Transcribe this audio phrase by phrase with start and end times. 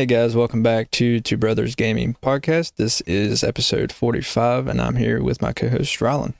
[0.00, 2.76] Hey guys, welcome back to Two Brothers Gaming Podcast.
[2.76, 6.32] This is episode 45, and I'm here with my co host, Ryland.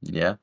[0.00, 0.36] Yeah.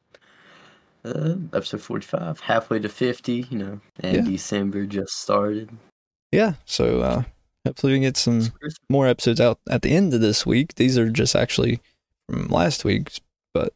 [1.05, 4.21] Uh, episode 45, halfway to 50, you know, and Yeah.
[4.23, 5.69] December just started.
[6.33, 7.23] Yeah, so uh,
[7.65, 8.51] hopefully we can get some
[8.89, 10.75] more episodes out at the end of this week.
[10.75, 11.79] These are just actually
[12.27, 13.21] from last week's,
[13.53, 13.71] but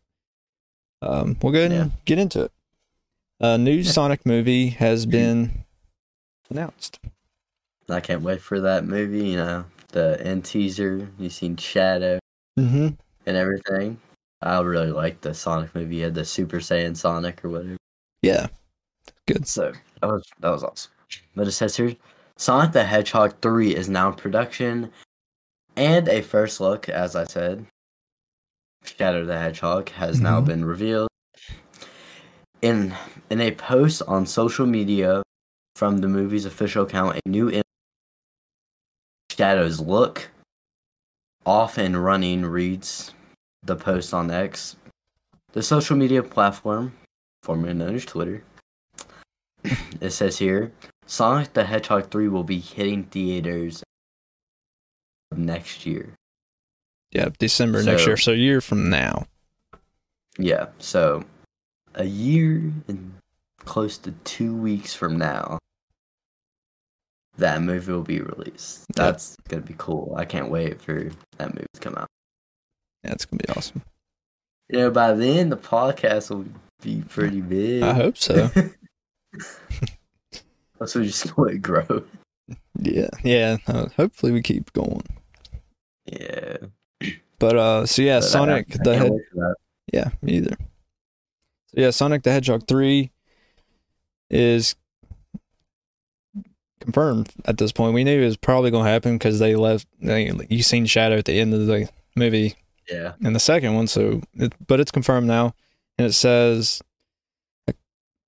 [1.01, 2.51] um, we'll go ahead and get into it.
[3.39, 5.63] A new Sonic movie has been
[6.49, 6.99] announced.
[7.93, 11.07] I can't wait for that movie, you know, the end teaser.
[11.19, 12.19] You seen Shadow
[12.59, 12.89] Mm-hmm.
[13.25, 13.99] and everything.
[14.41, 15.97] I really like the Sonic movie.
[15.97, 17.77] You had the Super Saiyan Sonic or whatever.
[18.21, 18.47] Yeah,
[19.27, 19.47] good.
[19.47, 20.91] So that was that was awesome.
[21.35, 21.95] But it says here,
[22.37, 24.91] Sonic the Hedgehog 3 is now in production,
[25.75, 27.65] and a first look, as I said,
[28.83, 30.45] Shadow the Hedgehog has now Mhm.
[30.45, 31.07] been revealed.
[32.61, 32.93] In
[33.29, 35.23] in a post on social media
[35.75, 37.63] from the movie's official account, a new image
[39.41, 40.29] Shadow's look
[41.47, 43.11] off and running reads
[43.63, 44.75] the post on X,
[45.53, 46.93] the social media platform
[47.41, 48.43] formerly known as Twitter.
[49.99, 50.71] it says here
[51.07, 53.81] Sonic the Hedgehog 3 will be hitting theaters
[55.35, 56.13] next year.
[57.11, 59.25] Yeah, December next year, so a year from now.
[60.37, 61.23] Yeah, so
[61.95, 63.13] a year and
[63.65, 65.57] close to two weeks from now,
[67.41, 68.85] that movie will be released.
[68.89, 68.95] Yep.
[68.95, 70.15] That's gonna be cool.
[70.17, 72.07] I can't wait for that movie to come out.
[73.03, 73.81] Yeah, it's gonna be awesome.
[74.69, 76.45] You know, by then the podcast will
[76.81, 77.83] be pretty big.
[77.83, 78.49] I hope so.
[80.79, 82.03] That's what just let it grow.
[82.79, 83.57] yeah, yeah.
[83.67, 85.03] Uh, hopefully we keep going.
[86.05, 86.57] Yeah.
[87.39, 89.11] But uh, so yeah, But Sonic I the Hedgehog.
[89.17, 89.55] wait for that.
[89.93, 90.55] Yeah, me either.
[91.67, 93.11] So yeah, Sonic the Hedgehog 3
[94.29, 94.75] is
[96.81, 97.93] confirmed at this point.
[97.93, 99.87] We knew it was probably going to happen because they left.
[100.01, 102.55] They, you seen Shadow at the end of the movie
[102.89, 103.13] Yeah.
[103.23, 105.53] in the second one, so it, but it's confirmed now,
[105.97, 106.81] and it says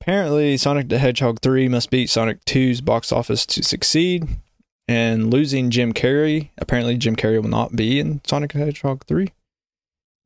[0.02, 4.28] apparently Sonic the Hedgehog 3 must beat Sonic 2's box office to succeed.
[4.86, 9.30] And losing Jim Carrey, apparently Jim Carrey will not be in Sonic the Hedgehog 3.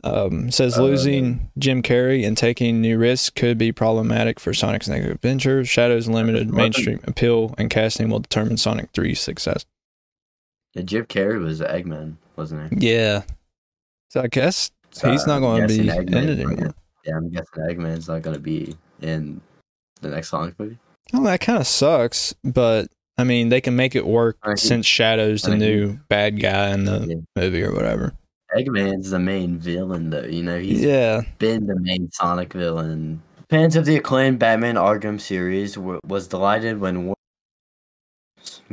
[0.04, 4.88] Um, says Uh, losing Jim Carrey and taking new risks could be problematic for Sonic's
[4.88, 5.66] next adventure.
[5.66, 9.66] Shadow's limited mainstream appeal and casting will determine Sonic 3's success.
[10.76, 12.90] Yeah, Jim Carrey was Eggman, wasn't he?
[12.92, 13.24] Yeah.
[14.10, 16.76] So I guess So he's not going to be guessing in it anymore.
[17.04, 19.42] Yeah, I'm guessing Eggman's not going to be in
[20.02, 20.78] the next Sonic movie.
[21.14, 22.88] Oh, that kind of sucks, but
[23.18, 26.00] I mean, they can make it work I mean, since Shadow's the I mean, new
[26.08, 27.16] bad guy in the Yeah.
[27.36, 28.14] movie or whatever.
[28.58, 30.24] Eggman's the main villain, though.
[30.24, 33.22] You know, he's Yeah, been the main Sonic villain.
[33.50, 37.16] Fans of the acclaimed Batman Arkham series were, was delighted when Warner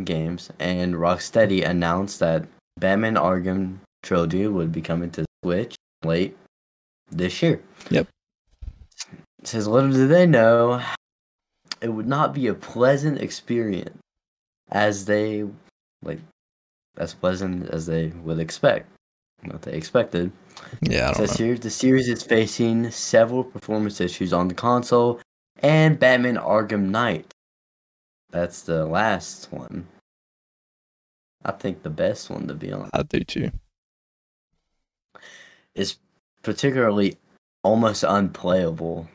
[0.02, 2.46] Games and Rocksteady announced that
[2.78, 6.36] Batman Arkham trilogy would be coming to Switch late
[7.10, 7.60] this year.
[7.90, 8.08] Yep.
[9.40, 10.82] It says little did they know
[11.80, 13.96] it would not be a pleasant experience
[14.70, 15.44] as they
[16.02, 16.18] like
[16.96, 18.88] as pleasant as they would expect.
[19.46, 20.32] What they expected.
[20.82, 21.54] yeah, I don't know.
[21.56, 25.20] the series is facing several performance issues on the console
[25.62, 27.32] and Batman Arkham Knight.
[28.30, 29.86] That's the last one.
[31.44, 33.50] I think the best one to be honest I do too.
[35.74, 35.96] is
[36.42, 37.16] particularly
[37.62, 39.08] almost unplayable,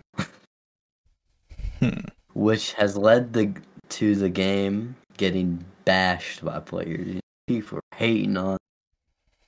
[1.79, 1.99] Hmm.
[2.33, 3.53] which has led the
[3.89, 7.19] to the game getting bashed by players.
[7.47, 8.57] People are hating on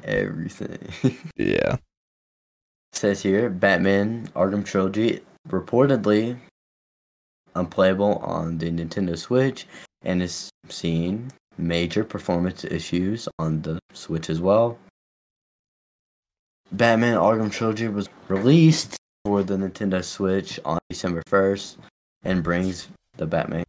[0.04, 0.80] everything.
[1.36, 1.78] Yeah,
[2.94, 6.38] says here Batman Arkham Trilogy reportedly
[7.56, 9.66] unplayable on the Nintendo Switch
[10.04, 14.78] and is seeing major performance issues on the Switch as well.
[16.72, 21.78] Batman Arkham Trilogy was released for the Nintendo Switch on December 1st
[22.24, 22.88] and brings
[23.18, 23.66] the Batman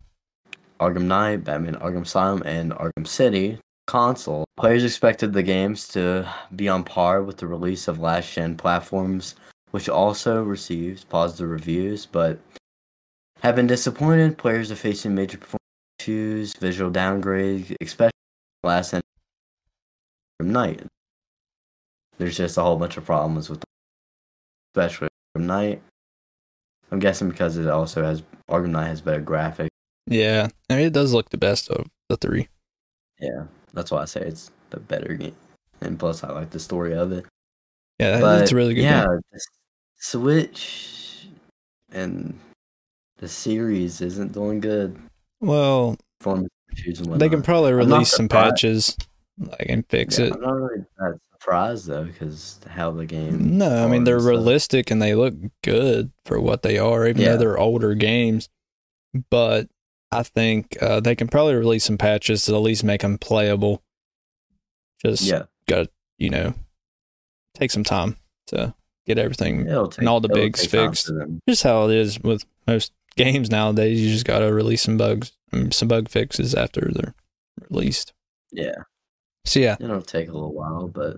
[0.80, 4.44] Arkham Knight, Batman Arkham Asylum, and Arkham City console.
[4.56, 9.34] Players expected the games to be on par with the release of last gen platforms,
[9.70, 12.38] which also received positive reviews, but
[13.40, 14.38] have been disappointed.
[14.38, 15.58] Players are facing major performance
[15.98, 18.12] issues, visual downgrades, especially
[18.62, 19.02] last Arkham
[20.40, 20.82] Knight.
[22.18, 23.64] There's just a whole bunch of problems with,
[24.74, 25.82] especially Arkham Knight.
[26.90, 29.68] I'm guessing because it also has Arkham Knight has better graphics.
[30.06, 30.48] yeah.
[30.68, 32.48] I mean, it does look the best of the three.
[33.20, 33.44] Yeah,
[33.74, 35.36] that's why I say it's the better game.
[35.80, 37.24] And plus, I like the story of it.
[37.98, 38.82] Yeah, But it's a really good.
[38.84, 39.20] yeah, game.
[39.98, 41.26] Switch
[41.92, 42.38] and
[43.18, 44.96] the series isn't doing good.
[45.40, 48.96] Well, They can probably release some patches,
[49.38, 50.32] like and fix Yeah, it.
[50.34, 53.58] I'm not really that surprised though, because how the game.
[53.58, 54.28] No, I mean they're stuff.
[54.30, 57.32] realistic and they look good for what they are, even Yeah.
[57.32, 58.48] though they're older games.
[59.30, 59.68] But
[60.12, 63.82] I think uh, they can probably release some patches to at least make them playable.
[65.04, 65.44] Just Yeah,
[66.18, 66.54] you know,
[67.54, 68.16] take some time
[68.48, 68.74] to
[69.06, 69.64] get everything.
[69.66, 71.10] take, and all the bigs fixed.
[71.48, 74.00] Just how it is with most games nowadays.
[74.00, 77.14] You just gotta release some bugs, um, some bug fixes after they're
[77.70, 78.12] released.
[78.52, 78.82] Yeah,
[79.46, 81.16] So yeah, it'll take a little while, but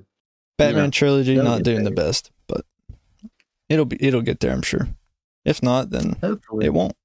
[0.56, 2.64] Batman Yeah, trilogy not doing the best, but
[3.68, 4.88] it'll be it'll get there, I'm sure.
[5.44, 6.96] If not, then hopefully, it won't.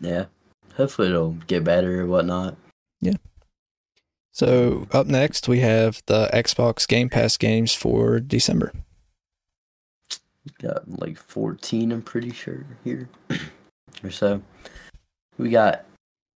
[0.00, 0.26] yeah,
[0.76, 2.56] hopefully it'll get better or whatnot.
[3.00, 3.16] Yeah.
[4.32, 8.72] So up next we have the Xbox Game Pass games for December.
[10.62, 13.08] Got like 14, I'm pretty sure here
[14.04, 14.40] or so.
[15.38, 15.84] We got.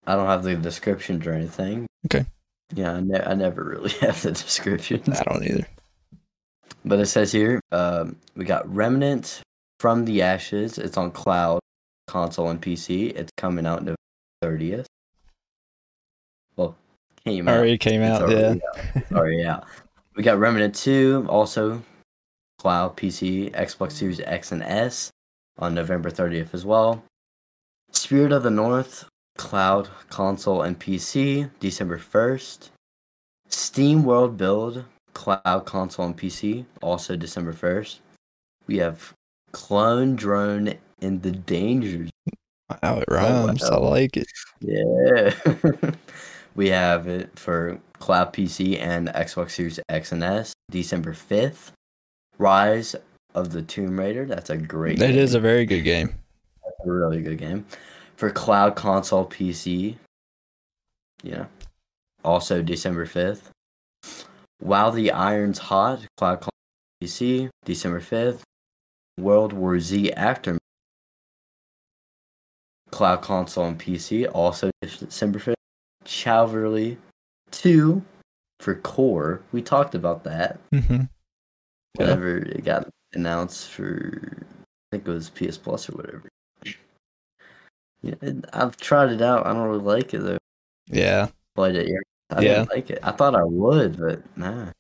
[0.07, 1.87] I don't have the descriptions or anything.
[2.07, 2.27] Okay.
[2.75, 5.09] Yeah, I, ne- I never really have the descriptions.
[5.09, 5.67] I don't either.
[6.85, 9.43] But it says here, um, we got Remnant
[9.79, 10.79] from the Ashes.
[10.79, 11.61] It's on cloud,
[12.07, 13.15] console, and PC.
[13.15, 13.97] It's coming out in November
[14.43, 14.87] 30th.
[16.57, 16.77] Well,
[17.25, 17.57] came out.
[17.57, 18.55] Already came out, yeah.
[18.97, 19.13] out.
[19.13, 19.65] Already out.
[20.17, 21.83] We got Remnant 2, also
[22.59, 25.11] cloud, PC, Xbox Series X and S
[25.59, 27.03] on November 30th as well.
[27.93, 29.09] Spirit of the North,
[29.39, 32.71] cloud, console, and PC, December 1st.
[33.49, 34.85] SteamWorld Build,
[35.15, 38.01] cloud, console, and PC, also December 1st.
[38.67, 39.15] We have
[39.53, 42.10] Clone Drone in the Danger
[42.71, 43.65] Oh, wow, it Oh, rhymes.
[43.65, 44.27] I like it.
[44.61, 45.35] yeah.
[46.55, 51.73] we have it for Cloud PC and Xbox Series X and S, December 5th.
[52.39, 52.97] Rise
[53.35, 54.25] of the Tomb Raider.
[54.25, 55.19] That's a great It game.
[55.19, 56.15] is a very good game.
[56.65, 57.67] That's a really good game.
[58.17, 59.97] For Cloud Console PC,
[61.23, 61.47] yeah.
[62.25, 63.43] also December 5th.
[64.59, 66.51] While the Iron's Hot, Cloud Console
[67.03, 68.41] PC, December 5th.
[69.19, 70.61] World War Z Aftermath,
[72.91, 75.55] Cloud Console and PC, also December 5th.
[76.07, 76.99] Chivalry
[77.51, 78.03] 2
[78.61, 79.43] for Core.
[79.53, 81.07] We talked about that hmm Yeah.
[81.97, 86.29] whenever it got announced for I think it was PS Plus or whatever.
[88.03, 88.15] Yeah,
[88.53, 89.47] I've tried it out.
[89.47, 90.39] I don't really like it though.
[90.89, 91.29] Yeah.
[91.55, 91.89] Played it.
[91.89, 91.99] Yeah,
[92.31, 92.55] I Yeah.
[92.55, 92.99] didn't like it.
[93.03, 94.73] I thought I would, but nah.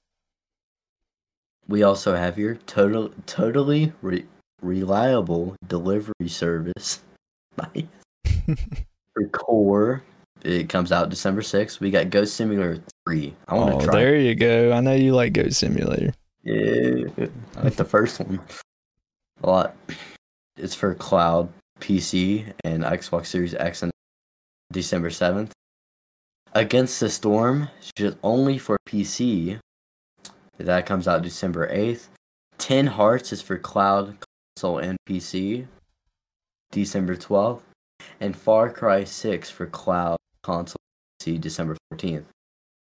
[1.68, 4.26] We also have your total totally re-
[4.62, 7.00] reliable delivery service.
[7.74, 8.56] Nice.
[9.12, 10.02] For core,
[10.42, 11.80] it comes out December sixth.
[11.80, 13.34] We got Goat Simulator three.
[13.48, 13.94] I want oh, to try.
[13.96, 14.72] there you go.
[14.72, 16.12] I know you like Goat Simulator.
[16.42, 17.06] Yeah,
[17.56, 18.40] I like the first one
[19.42, 19.76] a lot.
[20.56, 21.48] It's for cloud,
[21.80, 23.92] PC, and Xbox Series X and
[24.72, 25.50] December 7th.
[26.52, 29.58] Against the Storm, just only for PC.
[30.58, 32.08] That comes out December 8th.
[32.58, 34.16] Tin Hearts is for cloud,
[34.56, 35.66] console, and PC.
[36.70, 37.62] December 12th.
[38.20, 40.76] And Far Cry 6 for cloud, console,
[41.20, 42.24] PC, December 14th.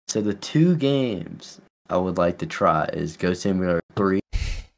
[0.08, 4.20] So the two games I would like to try is Goat Simulator 3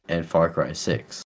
[0.10, 1.24] and Far Cry 6.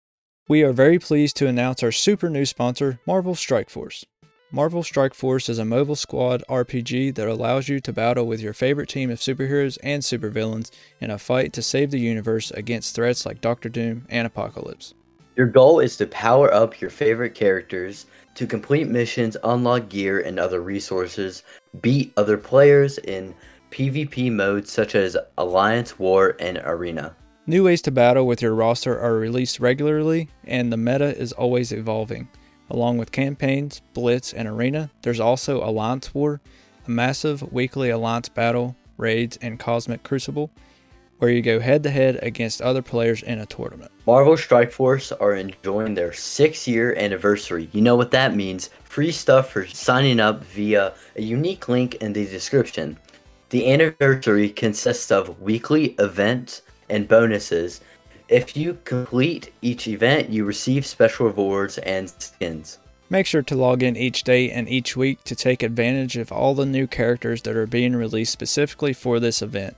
[0.49, 4.05] We are very pleased to announce our super new sponsor, Marvel Strike Force.
[4.51, 8.53] Marvel Strike Force is a mobile squad RPG that allows you to battle with your
[8.53, 13.25] favorite team of superheroes and supervillains in a fight to save the universe against threats
[13.25, 14.93] like Doctor Doom and Apocalypse.
[15.35, 20.39] Your goal is to power up your favorite characters, to complete missions, unlock gear and
[20.39, 21.41] other resources,
[21.81, 23.33] beat other players in
[23.71, 27.15] PvP modes such as Alliance, War, and Arena.
[27.47, 31.71] New ways to battle with your roster are released regularly, and the meta is always
[31.71, 32.29] evolving.
[32.69, 36.41] Along with campaigns, Blitz, and Arena, there's also Alliance War,
[36.87, 40.51] a massive weekly Alliance battle, raids, and Cosmic Crucible,
[41.23, 43.89] where you go head to head against other players in a tournament.
[44.05, 47.69] Marvel Strike Force are enjoying their six year anniversary.
[47.71, 52.11] You know what that means free stuff for signing up via a unique link in
[52.11, 52.97] the description.
[53.51, 57.79] The anniversary consists of weekly events and bonuses.
[58.27, 62.79] If you complete each event, you receive special rewards and skins.
[63.09, 66.53] Make sure to log in each day and each week to take advantage of all
[66.53, 69.77] the new characters that are being released specifically for this event.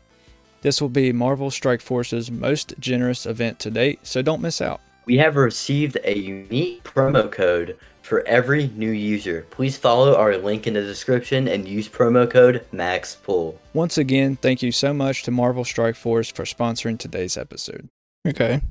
[0.62, 4.82] This will be Marvel Strike Force's most generous event to date, so don't miss out.
[5.06, 9.46] We have received a unique promo code for every new user.
[9.52, 13.58] Please follow our link in the description and use promo code MAXPOOL.
[13.74, 17.90] Once again, thank you so much to Marvel Strike Force for sponsoring today's episode.
[18.28, 18.62] Okay.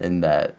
[0.00, 0.56] And that.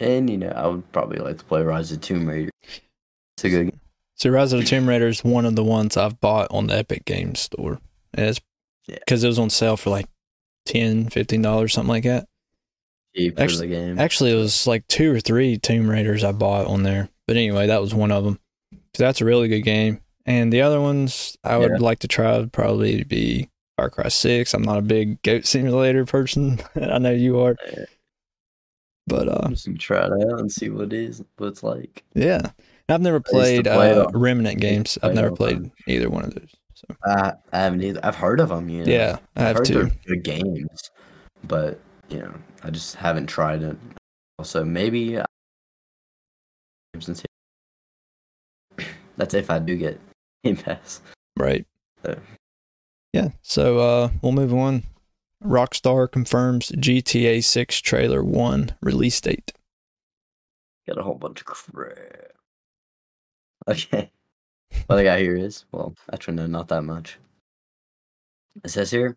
[0.00, 2.50] And, you know, I would probably like to play Rise of Tomb Raider.
[2.62, 3.80] It's a good game.
[4.14, 6.76] So Rise of the Tomb Raider is one of the ones I've bought on the
[6.76, 7.80] Epic Games store.
[8.16, 8.40] And it's
[8.86, 8.96] Yeah.
[9.00, 10.06] because it was on sale for like
[10.66, 11.08] 10
[11.42, 12.26] dollars, something like that.
[13.16, 13.98] Cheap for Actually- the game.
[13.98, 17.08] Actually, it was like two or three Tomb Raiders I bought on there.
[17.26, 18.38] But anyway, that was one of them.
[18.94, 20.00] So that's a really good game.
[20.24, 21.76] And the other ones I would Yeah.
[21.78, 24.54] like to try would probably be Far Cry 6.
[24.54, 26.60] I'm not a big goat simulator person.
[26.76, 27.56] I know you are.
[29.06, 31.62] But uh, I'm just gonna try it out and see what it is, what it's
[31.62, 32.02] like.
[32.14, 32.50] yeah.
[32.88, 34.98] I've never I used to played play uh, Remnant I used to games.
[35.02, 36.50] I've never played either one of those.
[36.76, 38.00] So I, I haven't either.
[38.04, 38.68] I've heard of them.
[38.68, 38.92] You know?
[38.92, 39.72] yeah, I have heard to.
[39.72, 40.90] they're good games,
[41.44, 41.80] but
[42.10, 43.76] you know, I just haven't tried it.
[44.38, 45.18] Also, maybe
[47.00, 47.22] since
[49.16, 49.98] that's if I do get
[50.44, 51.00] Game Pass.
[51.38, 51.66] Right.
[52.04, 52.18] So-
[53.14, 53.28] Yeah.
[53.42, 54.82] So uh we'll move on.
[55.44, 59.52] Rockstar confirms GTA 6 trailer 1 release date.
[60.86, 62.32] Got a whole bunch of crap.
[63.68, 64.10] Okay.
[64.86, 67.18] What I got here is well, actually no, not that much.
[68.64, 69.16] It says here,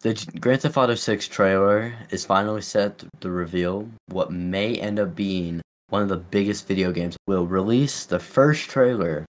[0.00, 5.14] the Grand Theft Auto 6 trailer is finally set to reveal what may end up
[5.14, 5.60] being
[5.90, 7.16] one of the biggest video games.
[7.26, 9.26] Will release the first trailer.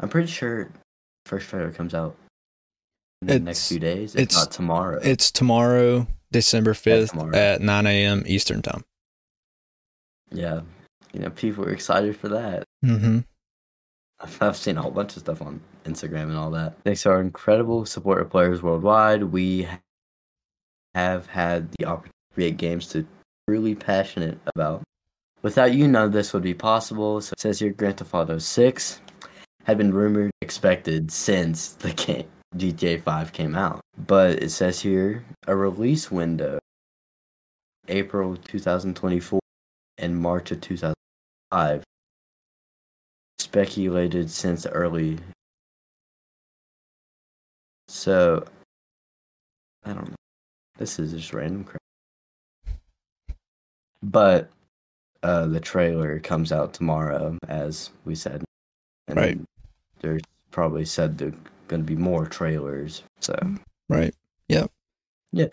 [0.00, 0.70] I'm pretty sure
[1.26, 2.14] first trailer comes out
[3.22, 4.14] in the next It's- few days.
[4.14, 5.00] If it's- not tomorrow.
[5.02, 7.34] It's tomorrow, December 5th tomorrow.
[7.36, 8.22] at 9 a.m.
[8.26, 8.82] Eastern time.
[10.30, 10.60] yeah,
[11.12, 12.64] you know, people are excited for that.
[12.84, 13.18] Mm-hmm.
[14.40, 16.74] I've, seen a whole bunch of stuff on Instagram and all that.
[16.84, 19.68] Thanks to our incredible support of players worldwide, we
[20.94, 23.06] have had the opportunity to create games to
[23.48, 24.82] truly passionate about.
[25.42, 27.20] Without you, none of this would be possible.
[27.20, 29.00] So it says here, Grand Theft Auto 6
[29.64, 33.80] had been rumored, expected since the game GTA 5 came out.
[34.06, 36.58] But it says here, a release window,
[37.88, 39.40] April 2024
[39.98, 41.82] and March of 2005
[43.52, 45.18] speculated since early.
[47.86, 48.46] So,
[49.84, 50.14] I don't know.
[50.78, 51.82] This is just random crap.
[54.02, 54.48] But
[55.22, 58.42] uh, the trailer comes out tomorrow, as we said.
[59.06, 59.38] And Right.
[60.00, 61.34] There's probably said there
[61.68, 63.02] going to be more trailers.
[63.20, 63.36] So,
[63.90, 64.14] Right.
[64.48, 64.70] Yep.
[65.32, 65.48] Yeah.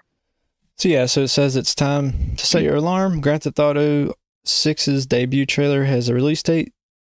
[0.77, 3.19] So yeah, so it says it's time to set your alarm.
[3.19, 4.13] Grand Theft Auto
[4.45, 6.71] 6's debut trailer has a release date.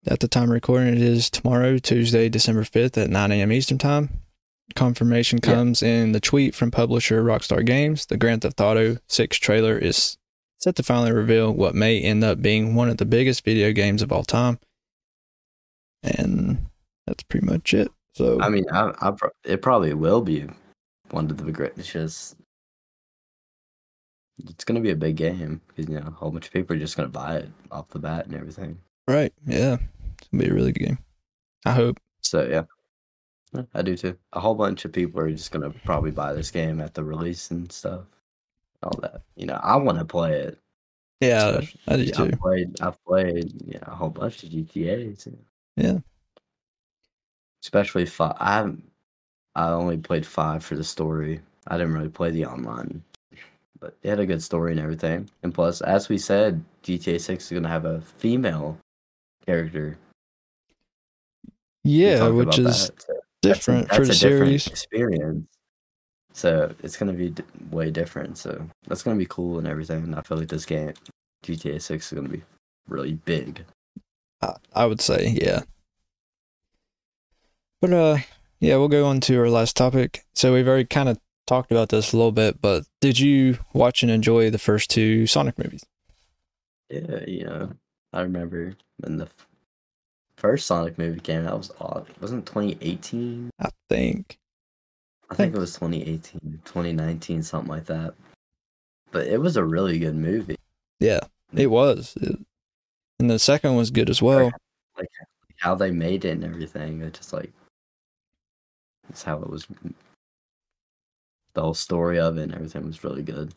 [0.06, 3.52] At the time of recording, it is tomorrow, Tuesday, December 5th at 9 a.m.
[3.52, 4.20] Eastern Time.
[4.74, 5.54] Confirmation Yeah.
[5.54, 8.06] comes in the tweet from publisher Rockstar Games.
[8.06, 10.18] The Grand Theft Auto 6 trailer is
[10.58, 14.02] set to finally reveal what may end up being one of the biggest video games
[14.02, 14.58] of all time.
[16.02, 16.66] And
[17.06, 17.90] that's pretty much it.
[18.14, 20.46] So I mean, I, I pro- it probably will be
[21.10, 21.72] one of the great.
[21.76, 22.36] It's just
[24.38, 26.78] it's gonna be a big game because you know a whole bunch of people are
[26.78, 28.78] just gonna buy it off the bat and everything.
[29.08, 29.76] Right, yeah,
[30.18, 30.98] it's gonna be a really good game.
[31.66, 31.98] I hope.
[32.22, 32.64] So yeah,
[33.54, 34.16] Yeah, I do too.
[34.32, 37.50] A whole bunch of people are just gonna probably buy this game at the release
[37.50, 38.02] and stuff.
[38.82, 40.58] All that, you know, I want to play it.
[41.20, 42.24] Yeah, especially- I do yeah, too.
[42.24, 45.26] I've played, I've played, yeah, a whole bunch of GTA's.
[45.76, 45.98] Yeah.
[47.62, 48.34] Especially five.
[48.40, 48.90] I haven't.
[49.54, 51.40] I only played five for the story.
[51.66, 53.02] I didn't really play the online,
[53.80, 55.30] but it had a good story and everything.
[55.42, 58.76] And plus, as we said, GTA Six is gonna have a female
[59.46, 59.98] character.
[61.84, 64.66] Yeah, which is that, so that's a- different for the a different series.
[64.66, 65.46] experience.
[66.32, 68.38] So it's gonna be d- way different.
[68.38, 70.02] So that's gonna be cool and everything.
[70.02, 70.92] And I feel like this game,
[71.44, 72.42] GTA Six, is gonna be
[72.88, 73.64] really big.
[74.42, 75.62] I, I would say, yeah.
[77.80, 78.16] But uh,
[78.60, 80.24] yeah, we'll go on to our last topic.
[80.34, 84.02] So we've already kind of talked about this a little bit, but did you watch
[84.02, 85.84] and enjoy the first two Sonic movies?
[86.88, 87.72] Yeah, you know,
[88.14, 89.28] I remember when the
[90.36, 91.54] first Sonic movie came out.
[91.54, 92.06] It was odd.
[92.20, 93.50] Wasn't 2018?
[93.58, 94.38] I think.
[95.30, 98.14] I think it was 2018, 2019, something like that.
[99.10, 100.56] But it was a really good movie.
[101.00, 101.20] Yeah,
[101.52, 102.16] it was.
[102.20, 102.38] It-
[103.18, 104.50] and the second one was good as well.
[104.96, 105.08] Like
[105.56, 107.00] how they made it and everything.
[107.00, 107.52] It just like
[109.08, 109.66] it's how it was.
[111.54, 113.54] The whole story of it and everything was really good.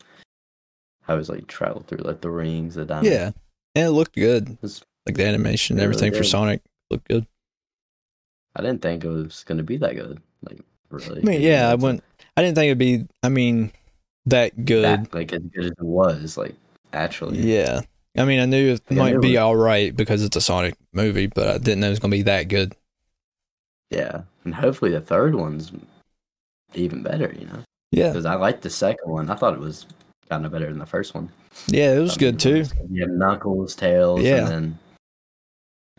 [1.08, 3.10] I was like traveled through like the rings, the diamonds.
[3.10, 3.30] Yeah,
[3.74, 4.56] and it looked good.
[5.06, 6.24] Like the animation, and It really everything for.
[6.24, 7.26] Sonic looked good.
[8.56, 10.20] I didn't think it was gonna be that good.
[10.42, 10.60] Like
[10.90, 11.20] really.
[11.22, 12.02] I mean, yeah, I wouldn't.
[12.36, 13.06] I didn't think it'd be.
[13.22, 13.72] I mean,
[14.26, 14.84] that good.
[14.84, 16.36] that, like as good as it was.
[16.36, 16.54] Like
[16.92, 17.38] actually.
[17.38, 17.80] Yeah.
[18.16, 20.40] I mean, I knew it I might knew be it- all right because it's a
[20.40, 22.74] Sonic movie, but I didn't know it was going to be that good.
[23.90, 25.70] Yeah, and hopefully the third one's
[26.74, 27.32] even better.
[27.38, 28.08] You know, Yeah.
[28.08, 29.30] because I liked the second one.
[29.30, 29.86] I thought it was
[30.28, 31.30] kind of better than the first one.
[31.66, 32.64] Yeah, it was I good too.
[32.90, 34.38] Yeah, Knuckles, Tails, Yeah.
[34.38, 34.78] and then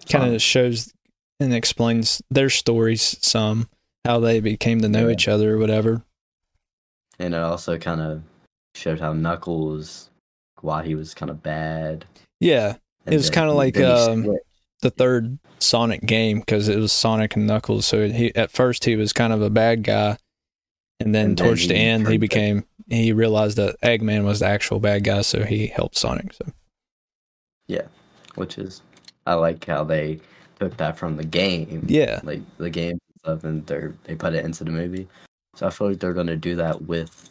[0.10, 0.92] Kind of shows
[1.42, 3.68] and explains their stories some,
[4.06, 5.14] how they became to know Yeah.
[5.14, 6.04] each other or whatever.
[7.20, 8.24] And it also kind of
[8.76, 10.10] showed how Knuckles,
[10.62, 12.06] why he was kind of bad.
[12.40, 14.38] Yeah, and It was kinda like, um,
[14.82, 17.86] the third Sonic game because it was Sonic and Knuckles.
[17.86, 20.18] So he at first he was kind of a bad guy,
[21.00, 24.48] and then And towards the he end he became he realized that Eggman was the
[24.48, 26.34] actual bad guy, so he helped Sonic.
[26.34, 26.46] So
[27.68, 27.88] yeah,
[28.36, 28.82] which is
[29.26, 30.20] I like how they
[30.60, 34.46] took that from the game, yeah, like the game stuff, and they they put it
[34.46, 35.08] into the movie.
[35.56, 37.30] So I feel like they're gonna do that with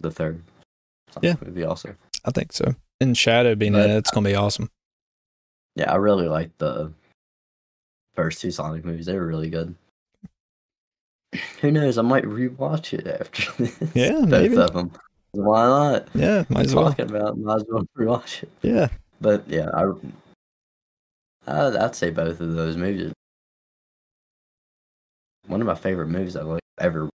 [0.00, 0.42] the third
[1.10, 1.94] Sonic movie also.
[2.24, 2.74] I think so.
[3.00, 4.70] And Shadow being in it, it's gonna be awesome.
[5.74, 6.92] Yeah, I really like the
[8.14, 9.06] first two Sonic movies.
[9.06, 9.74] They were really good.
[11.60, 11.98] Who knows?
[11.98, 13.90] I might rewatch it after this.
[13.94, 14.56] Yeah, both maybe.
[14.56, 14.92] of them.
[15.32, 16.08] Why not?
[16.14, 16.88] Yeah, might as well.
[16.90, 18.50] Talking about, it, might as well rewatch it.
[18.62, 18.88] Yeah,
[19.20, 19.92] But yeah, I,
[21.46, 23.12] I'd, I'd say both of those movies.
[25.46, 27.08] One of my favorite movies I've like ever.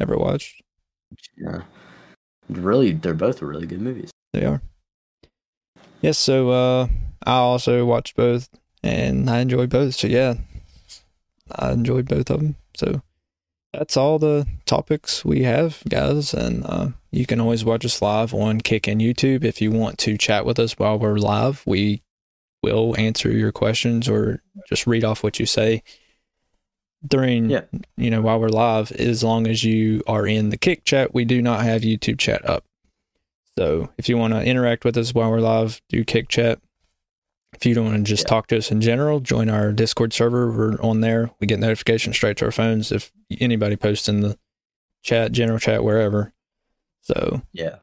[0.00, 0.60] ever watched?
[1.36, 1.62] Yeah,
[2.48, 4.10] really, they're both really good movies.
[4.32, 4.60] They are.
[6.00, 6.88] Yes, so uh
[7.24, 8.48] I also watched both
[8.82, 9.94] and I enjoyed both.
[9.94, 10.34] So yeah.
[11.52, 12.56] I enjoyed both of them.
[12.76, 13.02] So
[13.78, 18.34] that's all the topics we have, guys, and uh you can always watch us live
[18.34, 21.62] on Kick and YouTube if you want to chat with us while we're live.
[21.66, 22.02] We
[22.62, 25.82] will answer your questions or just read off what you say
[27.06, 27.62] during Yeah.
[27.96, 31.14] you know while we're live as long as you are in the Kick chat.
[31.14, 32.64] We do not have YouTube chat up.
[33.56, 36.58] So if you want to interact with us while we're live, do kick chat.
[37.64, 38.28] If you don't want to just Yeah.
[38.28, 40.52] talk to us in general, join our Discord server.
[40.52, 41.30] We're on there.
[41.40, 43.10] We get notifications straight to our phones if
[43.40, 44.36] anybody posts in the
[45.02, 46.34] chat, general chat, wherever.
[47.00, 47.76] So Yeah,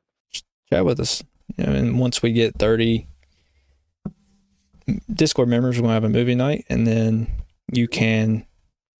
[0.71, 1.23] chat with us.
[1.57, 3.07] You know, and once we get 30
[5.11, 6.63] Discord members, we're going to have a movie night.
[6.69, 7.31] And then
[7.73, 8.45] you can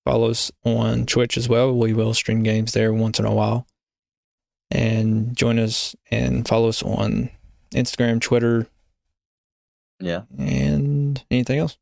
[0.04, 1.78] follow us on Twitch as well.
[1.78, 3.68] We will stream games there once in a while.
[4.72, 7.30] And join us and follow us on
[7.72, 8.66] Instagram, Twitter,
[10.02, 10.22] yeah.
[10.38, 11.78] and anything else.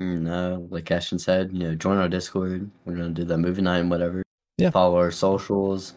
[0.00, 2.70] Mm, No, like Ashton said, you know, join our Discord.
[2.84, 4.22] We're gonna do that movie night and whatever.
[4.58, 4.70] Yeah.
[4.70, 5.94] Follow our socials.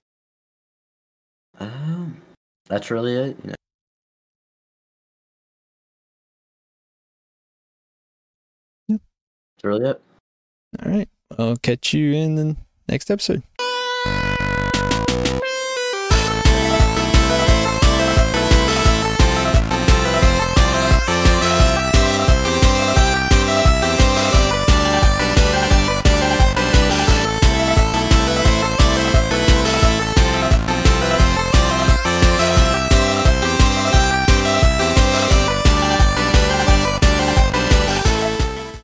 [1.59, 2.21] Um,
[2.67, 3.37] that's really it.
[3.43, 3.55] You know.
[8.89, 9.01] Yep.
[9.57, 10.01] That's really it.
[10.83, 11.09] All right.
[11.37, 12.55] I'll catch you in the
[12.87, 13.43] next episode.